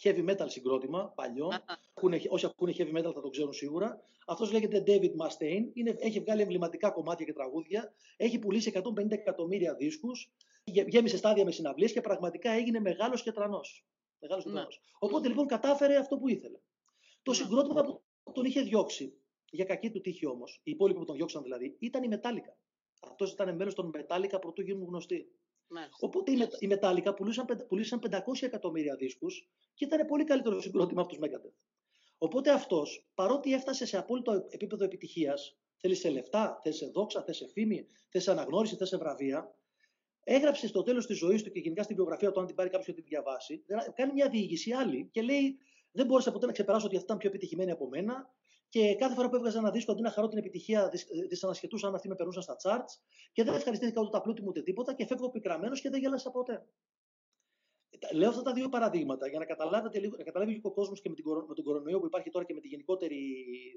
[0.04, 1.50] heavy metal συγκρότημα, παλιό.
[1.96, 4.02] Ακούνε, όσοι ακούνε heavy metal θα το ξέρουν σίγουρα.
[4.28, 5.70] Αυτός λέγεται David Mustaine.
[5.74, 7.94] Είναι, έχει βγάλει εμβληματικά κομμάτια και τραγούδια.
[8.18, 10.32] Έχει πουλήσει 150 εκατομμύρια δίσκους.
[10.64, 13.86] Γέμισε στάδια με συναυλίες και πραγματικά έγινε μεγάλος και τρανός.
[14.20, 14.66] Μεγάλος ναι.
[15.00, 16.60] Οπότε λοιπόν κατάφερε αυτό που ήθελε.
[17.24, 17.38] Το ναι.
[17.38, 18.04] συγκρότημα που
[18.36, 19.18] τον είχε διώξει.
[19.50, 22.58] Για κακή του τύχη όμως, οι υπόλοιποι που τον διώξαν δηλαδή, ήταν η Μετάλλικα.
[23.02, 25.28] Αυτός ήταν μέρο των Μετάλλικα πρωτού γίνουν γνωστοί.
[25.68, 25.98] Μάλιστα.
[26.00, 31.20] Οπότε οι Μετάλλικα πουλούσαν, πουλούσαν 500 εκατομμύρια δίσκους και ήταν πολύ καλύτερο συγκρότημα από του
[31.20, 31.54] Μέγκαντεθ.
[32.18, 37.38] Οπότε αυτός, παρότι έφτασε σε απόλυτο επίπεδο επιτυχίας, Θέλεις σε λεφτά, θες σε δόξα, θες
[37.38, 39.56] σε φήμη, θες σε αναγνώριση, θες σε βραβεία.
[40.24, 42.88] Έγραψε στο τέλος της ζωής του και γενικά στην βιογραφία του, αν την πάρει κάποιος
[42.88, 43.64] και την διαβάσει,
[43.96, 45.58] κάνει μια διήγηση άλλη και λέει:
[45.96, 48.30] Δεν μπόρεσα ποτέ να ξεπεράσω ότι αυτή ήταν πιο επιτυχημένη από μένα.
[48.70, 50.92] Και κάθε φορά που έβγαζα ένα δίσκο, αντί να χαρώ την επιτυχία,
[51.30, 54.62] δυσανασχετούσα αν αυτοί με περνούσαν στα charts και δεν ευχαριστήθηκα ούτε τα πλούτη μου ούτε
[54.62, 56.66] τίποτα και φεύγω πικραμένος και δεν γέλασα ποτέ.
[58.14, 61.10] Λέω αυτά τα δύο παραδείγματα για να, καταλάβετε λίγο, να καταλάβει λίγο ο κόσμος και
[61.10, 63.20] με, την, με τον κορονοϊό που υπάρχει τώρα και με τη γενικότερη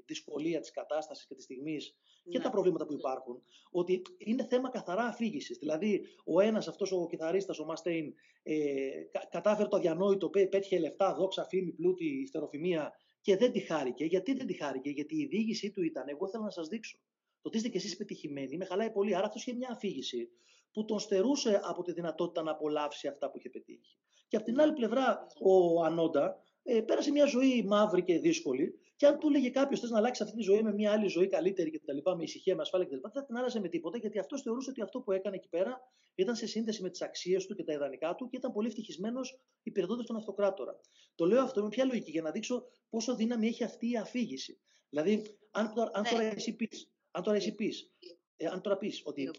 [0.05, 2.31] δυσκολία της κατάστασης και της στιγμής ναι.
[2.31, 5.57] και τα προβλήματα που υπάρχουν, ότι είναι θέμα καθαρά αφήγησης.
[5.57, 8.89] Δηλαδή, ο ένας αυτός ο κιθαρίστας, ο Μαστέιν, ε,
[9.29, 14.05] κατάφερε το αδιανόητο, πέτυχε λεφτά, δόξα, φήμη, πλούτη, στεροφημία και δεν τη χάρηκε.
[14.05, 16.97] Γιατί δεν τη χάρηκε, Γιατί η διήγησή του ήταν, εγώ θέλω να σας δείξω.
[17.41, 19.15] Το ότι είστε κι εσείς πετυχημένοι με χαλάει πολύ.
[19.15, 20.29] Άρα αυτός είχε μια αφήγηση
[20.71, 23.97] που τον στερούσε από τη δυνατότητα να απολαύσει αυτά που είχε πετύχει.
[24.29, 28.79] Και από την άλλη πλευρά, ο Ανόντα ε, πέρασε μια ζωή μαύρη και δύσκολη.
[28.95, 31.27] Και αν του έλεγε κάποιος θες να αλλάξεις αυτή τη ζωή με μια άλλη ζωή
[31.27, 34.41] καλύτερη κτλ., με ησυχία, με ασφάλεια κτλ., δεν θα την άλλαζε με τίποτα, γιατί αυτός
[34.41, 35.81] θεωρούσε ότι αυτό που έκανε εκεί πέρα
[36.15, 39.39] ήταν σε σύνδεση με τις αξίες του και τα ιδανικά του και ήταν πολύ ευτυχισμένος
[39.63, 40.79] υπηρετώντας τον αυτοκράτορα.
[41.15, 44.59] Το λέω αυτό με ποια λογική, για να δείξω πόσο δύναμη έχει αυτή η αφήγηση.
[44.89, 46.29] Δηλαδή, αν, αν τώρα ναι.
[46.35, 47.91] εσύ πεις, αν τώρα εσύ πεις,
[48.37, 49.31] ε, αν τώρα πεις ότι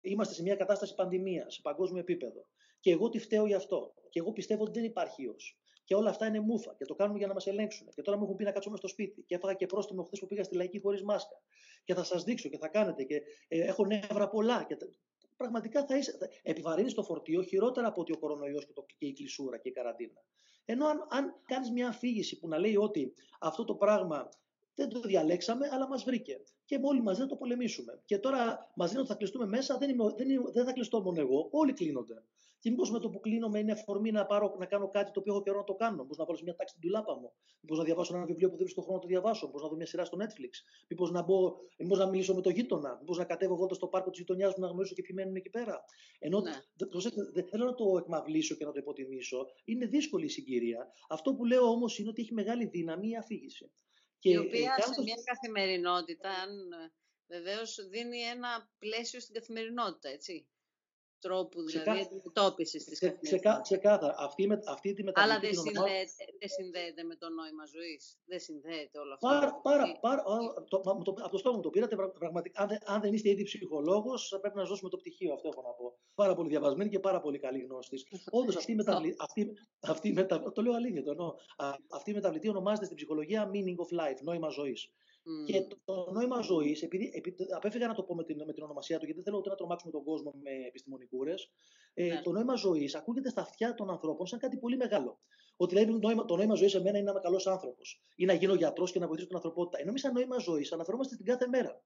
[0.00, 2.46] είμαστε σε μια κατάσταση πανδημίας, σε παγκόσμιο επίπεδο,
[2.80, 5.60] και εγώ τι φταίω γι' αυτό, και εγώ πιστεύω ότι δεν υπάρχει ιός.
[5.90, 7.88] Και όλα αυτά είναι μούφα και το κάνουμε για να μας ελέγξουν.
[7.94, 9.22] Και τώρα μου έχουν πει να κάτσουμε στο σπίτι.
[9.22, 11.42] Και έφαγα και πρόστιμο χθες που πήγα στη λαϊκή χωρίς μάσκα.
[11.84, 13.04] Και θα σας δείξω και θα κάνετε.
[13.04, 14.64] Και ε, έχω νεύρα πολλά.
[14.68, 14.76] Και
[15.36, 19.12] πραγματικά θα, είσαι, θα επιβαρύνεις το φορτίο χειρότερα από ότι ο κορονοϊός και, και η
[19.12, 20.24] κλεισούρα και η καραντίνα.
[20.64, 24.28] Ενώ αν, αν κάνεις μια αφήγηση που να λέει ότι αυτό το πράγμα
[24.74, 26.40] δεν το διαλέξαμε, αλλά μας βρήκε.
[26.64, 28.02] Και όλοι μαζί να το πολεμήσουμε.
[28.04, 31.02] Και τώρα μα λένε ότι θα κλειστούμε μέσα, δεν, είμαι, δεν, είμαι, δεν θα κλειστώ
[31.02, 31.48] μόνο εγώ.
[31.50, 32.24] Όλοι κλείνονται.
[32.60, 35.32] Και μήπως με το που κλείνομαι είναι αφορμή να, πάρω, να κάνω κάτι το οποίο
[35.32, 36.02] έχω καιρό να το κάνω.
[36.02, 37.32] Μήπως να βάλω μια τάξη στην τουλάπα μου.
[37.60, 39.46] Μήπως να διαβάσω ένα βιβλίο που δεν βρίσκω χρόνο να το διαβάσω.
[39.46, 40.52] Μήπως να δω μια σειρά στο Netflix.
[40.88, 42.96] Μήπως να, μπω, μήπως να μιλήσω με το γείτονα.
[43.00, 45.50] Μήπως να κατέβω βόλτα στο πάρκο της γειτονιάς μου να γνωρίσω και ποιοι μένουν εκεί
[45.50, 45.84] πέρα.
[46.18, 46.52] Ενώ ναι.
[47.32, 49.46] δεν θέλω να το εκμαυλήσω και να το υποτιμήσω.
[49.64, 50.92] Είναι δύσκολη η συγκυρία.
[51.08, 53.70] Αυτό που λέω όμως είναι ότι έχει μεγάλη δύναμη η αφήγηση.
[54.20, 56.50] Και η οποία σε μια καθημερινότητα, αν
[57.26, 60.48] βεβαίως δίνει ένα πλαίσιο στην καθημερινότητα, έτσι
[61.20, 63.60] τρόπου δηλαδή αντιμετώπισης της καθημερινότητας.
[63.62, 64.14] Ξεκάθαρα.
[64.18, 68.18] Αυτή, με, αυτή τη Αλλά δεν συνδέεται, δεν συνδέεται με το νόημα ζωής.
[68.24, 69.26] Δεν συνδέεται όλο αυτό.
[69.28, 70.22] Πάρα, πάρα, πάρα,
[70.68, 71.96] το, το, από το στόμα μου το πήρατε.
[72.18, 75.32] Πραγματικά, αν, αν δεν είστε ήδη ψυχολόγος, θα πρέπει να ζώσουμε το πτυχίο.
[75.32, 75.98] Αυτό έχω να πω.
[76.14, 77.96] Πάρα πολύ διαβασμένη και πάρα πολύ καλή γνώστη.
[78.30, 78.76] Όντως αυτή,
[79.18, 81.34] αυτή, αυτή μετα, το λέω αλήθεια, το εννοώ.
[81.88, 84.90] Αυτή η μεταβλητή ονομάζεται στην ψυχολογία meaning of life, νόημα ζωής.
[85.46, 88.98] Και το νόημα ζωής, επειδή, επειδή απέφυγα να το πω με την, με την ονομασία
[88.98, 91.50] του, γιατί δεν θέλω ούτε να τρομάξουμε τον κόσμο με επιστημονικούρες.
[91.94, 92.20] Ε, ναι.
[92.20, 95.20] Το νόημα ζωής ακούγεται στα αυτιά των ανθρώπων σαν κάτι πολύ μεγάλο.
[95.56, 98.32] Ότι δηλαδή νόημα, το νόημα ζωής σε μένα είναι να είμαι καλός άνθρωπος ή να
[98.32, 99.78] γίνω γιατρός και να βοηθήσω την ανθρωπότητα.
[99.78, 101.82] Ενώ εμείς σαν νόημα ζωής αναφερόμαστε στην κάθε μέρα.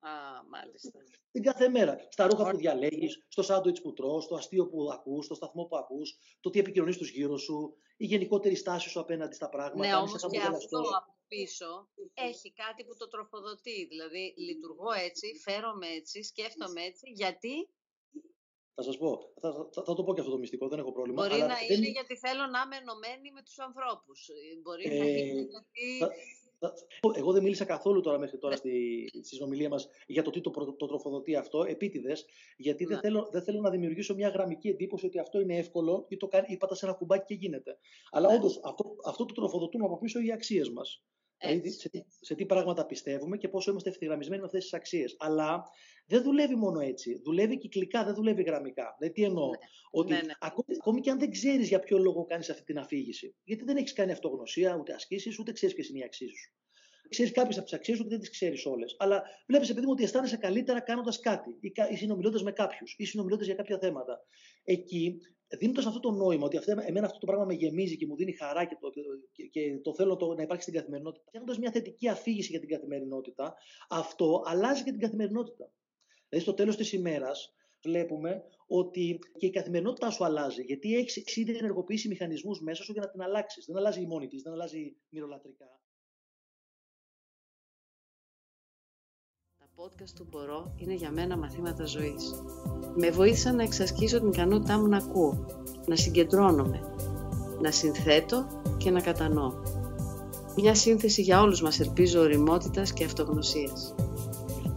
[0.00, 0.10] Α,
[0.50, 0.98] μάλιστα.
[1.30, 2.06] Την κάθε μέρα.
[2.08, 5.76] Στα ρούχα που διαλέγεις, στο σάντουιτς που τρώ, στο αστείο που ακούς, στο σταθμό που
[5.76, 9.86] ακούς, το τι επικοινωνείς τους γύρω σου, η γενικότερη στάση σου απέναντι στα πράγματα.
[9.88, 10.80] Ναι, όμως και αυτό
[11.28, 13.86] πίσω έχει κάτι που το τροφοδοτεί.
[13.86, 17.54] Δηλαδή, λειτουργώ έτσι, φέρομαι έτσι, σκέφτομαι έτσι, γιατί...
[18.74, 21.22] Θα σας πω, θα, θα, θα, το πω και αυτό το μυστικό, δεν έχω πρόβλημα.
[21.22, 21.76] Μπορεί αλλά να δεν...
[21.76, 24.28] είναι γιατί θέλω να είμαι ενωμένη με τους ανθρώπους.
[24.62, 25.86] Μπορεί ε, να είναι γιατί...
[27.14, 30.50] Εγώ δεν μίλησα καθόλου τώρα μέχρι τώρα στη, στη συνομιλία μας για το τι το,
[30.76, 32.24] το τροφοδοτεί αυτό, επίτηδες,
[32.56, 33.00] γιατί δεν, ναι.
[33.00, 36.46] θέλω, δεν θέλω να δημιουργήσω μια γραμμική εντύπωση ότι αυτό είναι εύκολο ή το κάνει,
[36.48, 37.78] ή πατά σε ένα κουμπάκι και γίνεται.
[38.10, 38.34] Αλλά ναι.
[38.34, 41.02] όντως αυτό, αυτό το τροφοδοτούν από πίσω οι αξίες μας.
[41.38, 45.16] Δηλαδή, σε, σε τι πράγματα πιστεύουμε και πόσο είμαστε ευθυγραμμισμένοι με αυτές τις αξίες.
[45.18, 45.62] Αλλά
[46.06, 47.20] δεν δουλεύει μόνο έτσι.
[47.24, 48.94] Δουλεύει κυκλικά, δεν δουλεύει γραμμικά.
[48.98, 49.56] Δηλαδή, τι εννοώ; Ναι.
[49.90, 50.32] Ότι ναι, ναι.
[50.40, 53.76] Ακόμη, ακόμη, και αν δεν ξέρεις για ποιο λόγο κάνεις αυτή την αφήγηση, γιατί δεν
[53.76, 56.54] έχεις κάνει αυτογνωσία, ούτε ασκήσεις, ούτε ξέρεις ποιες είναι οι αξίες σου.
[57.08, 58.96] Ξέρεις κάποιες από τι αξίε σου και δεν τις ξέρεις όλες.
[58.98, 61.58] Αλλά βλέπεις, επειδή μου, ότι αισθάνεσαι καλύτερα κάνοντας κάτι
[61.90, 64.20] ή συνομιλώντας με κάποιους ή συνομιλώντας για κάποια θέματα.
[64.64, 68.16] Εκεί δίνοντας αυτό το νόημα, ότι αυτό, εμένα αυτό το πράγμα με γεμίζει και μου
[68.16, 68.90] δίνει χαρά και το,
[69.32, 72.68] και, και το θέλω το, να υπάρχει στην καθημερινότητα, φτιάχνοντας μια θετική αφήγηση για την
[72.68, 73.54] καθημερινότητα,
[73.88, 75.72] αυτό αλλάζει και την καθημερινότητα.
[76.28, 80.62] Δηλαδή, στο τέλος της ημέρας, βλέπουμε ότι και η καθημερινότητά σου αλλάζει.
[80.62, 83.64] Γιατί έχεις ήδη ενεργοποιήσει μηχανισμούς μέσα σου για να την αλλάξεις.
[83.64, 85.80] Δεν αλλάζει η μόνη της, δεν αλλάζει μυρολατρικά.
[89.84, 92.42] Podcast του Μπορώ είναι για μένα μαθήματα ζωής.
[92.96, 95.46] Με βοήθησαν να εξασκήσω την ικανότητά μου να ακούω,
[95.86, 96.80] να συγκεντρώνομαι,
[97.60, 99.52] να συνθέτω και να κατανοώ.
[100.56, 103.94] Μια σύνθεση για όλους μας ελπίζω οριμότητας και αυτογνωσίας.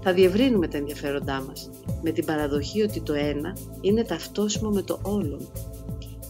[0.01, 1.69] Θα διευρύνουμε τα ενδιαφέροντά μας,
[2.01, 5.51] με την παραδοχή ότι το ένα είναι ταυτόσιμο με το όλον.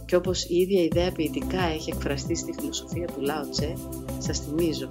[0.06, 3.74] Και όπως η ίδια ιδέα ποιητικά έχει εκφραστεί στη φιλοσοφία του Λάο Τσε,
[4.18, 4.90] σας θυμίζω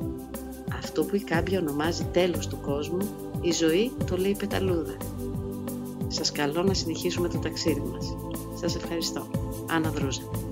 [0.78, 4.96] Αυτό που η κάμπια ονομάζει τέλος του κόσμου, η ζωή το λέει πεταλούδα.
[6.08, 8.16] Σας καλώ να συνεχίσουμε το ταξίδι μας.
[8.54, 9.26] Σας ευχαριστώ.
[9.70, 10.47] Άννα Δρούζα.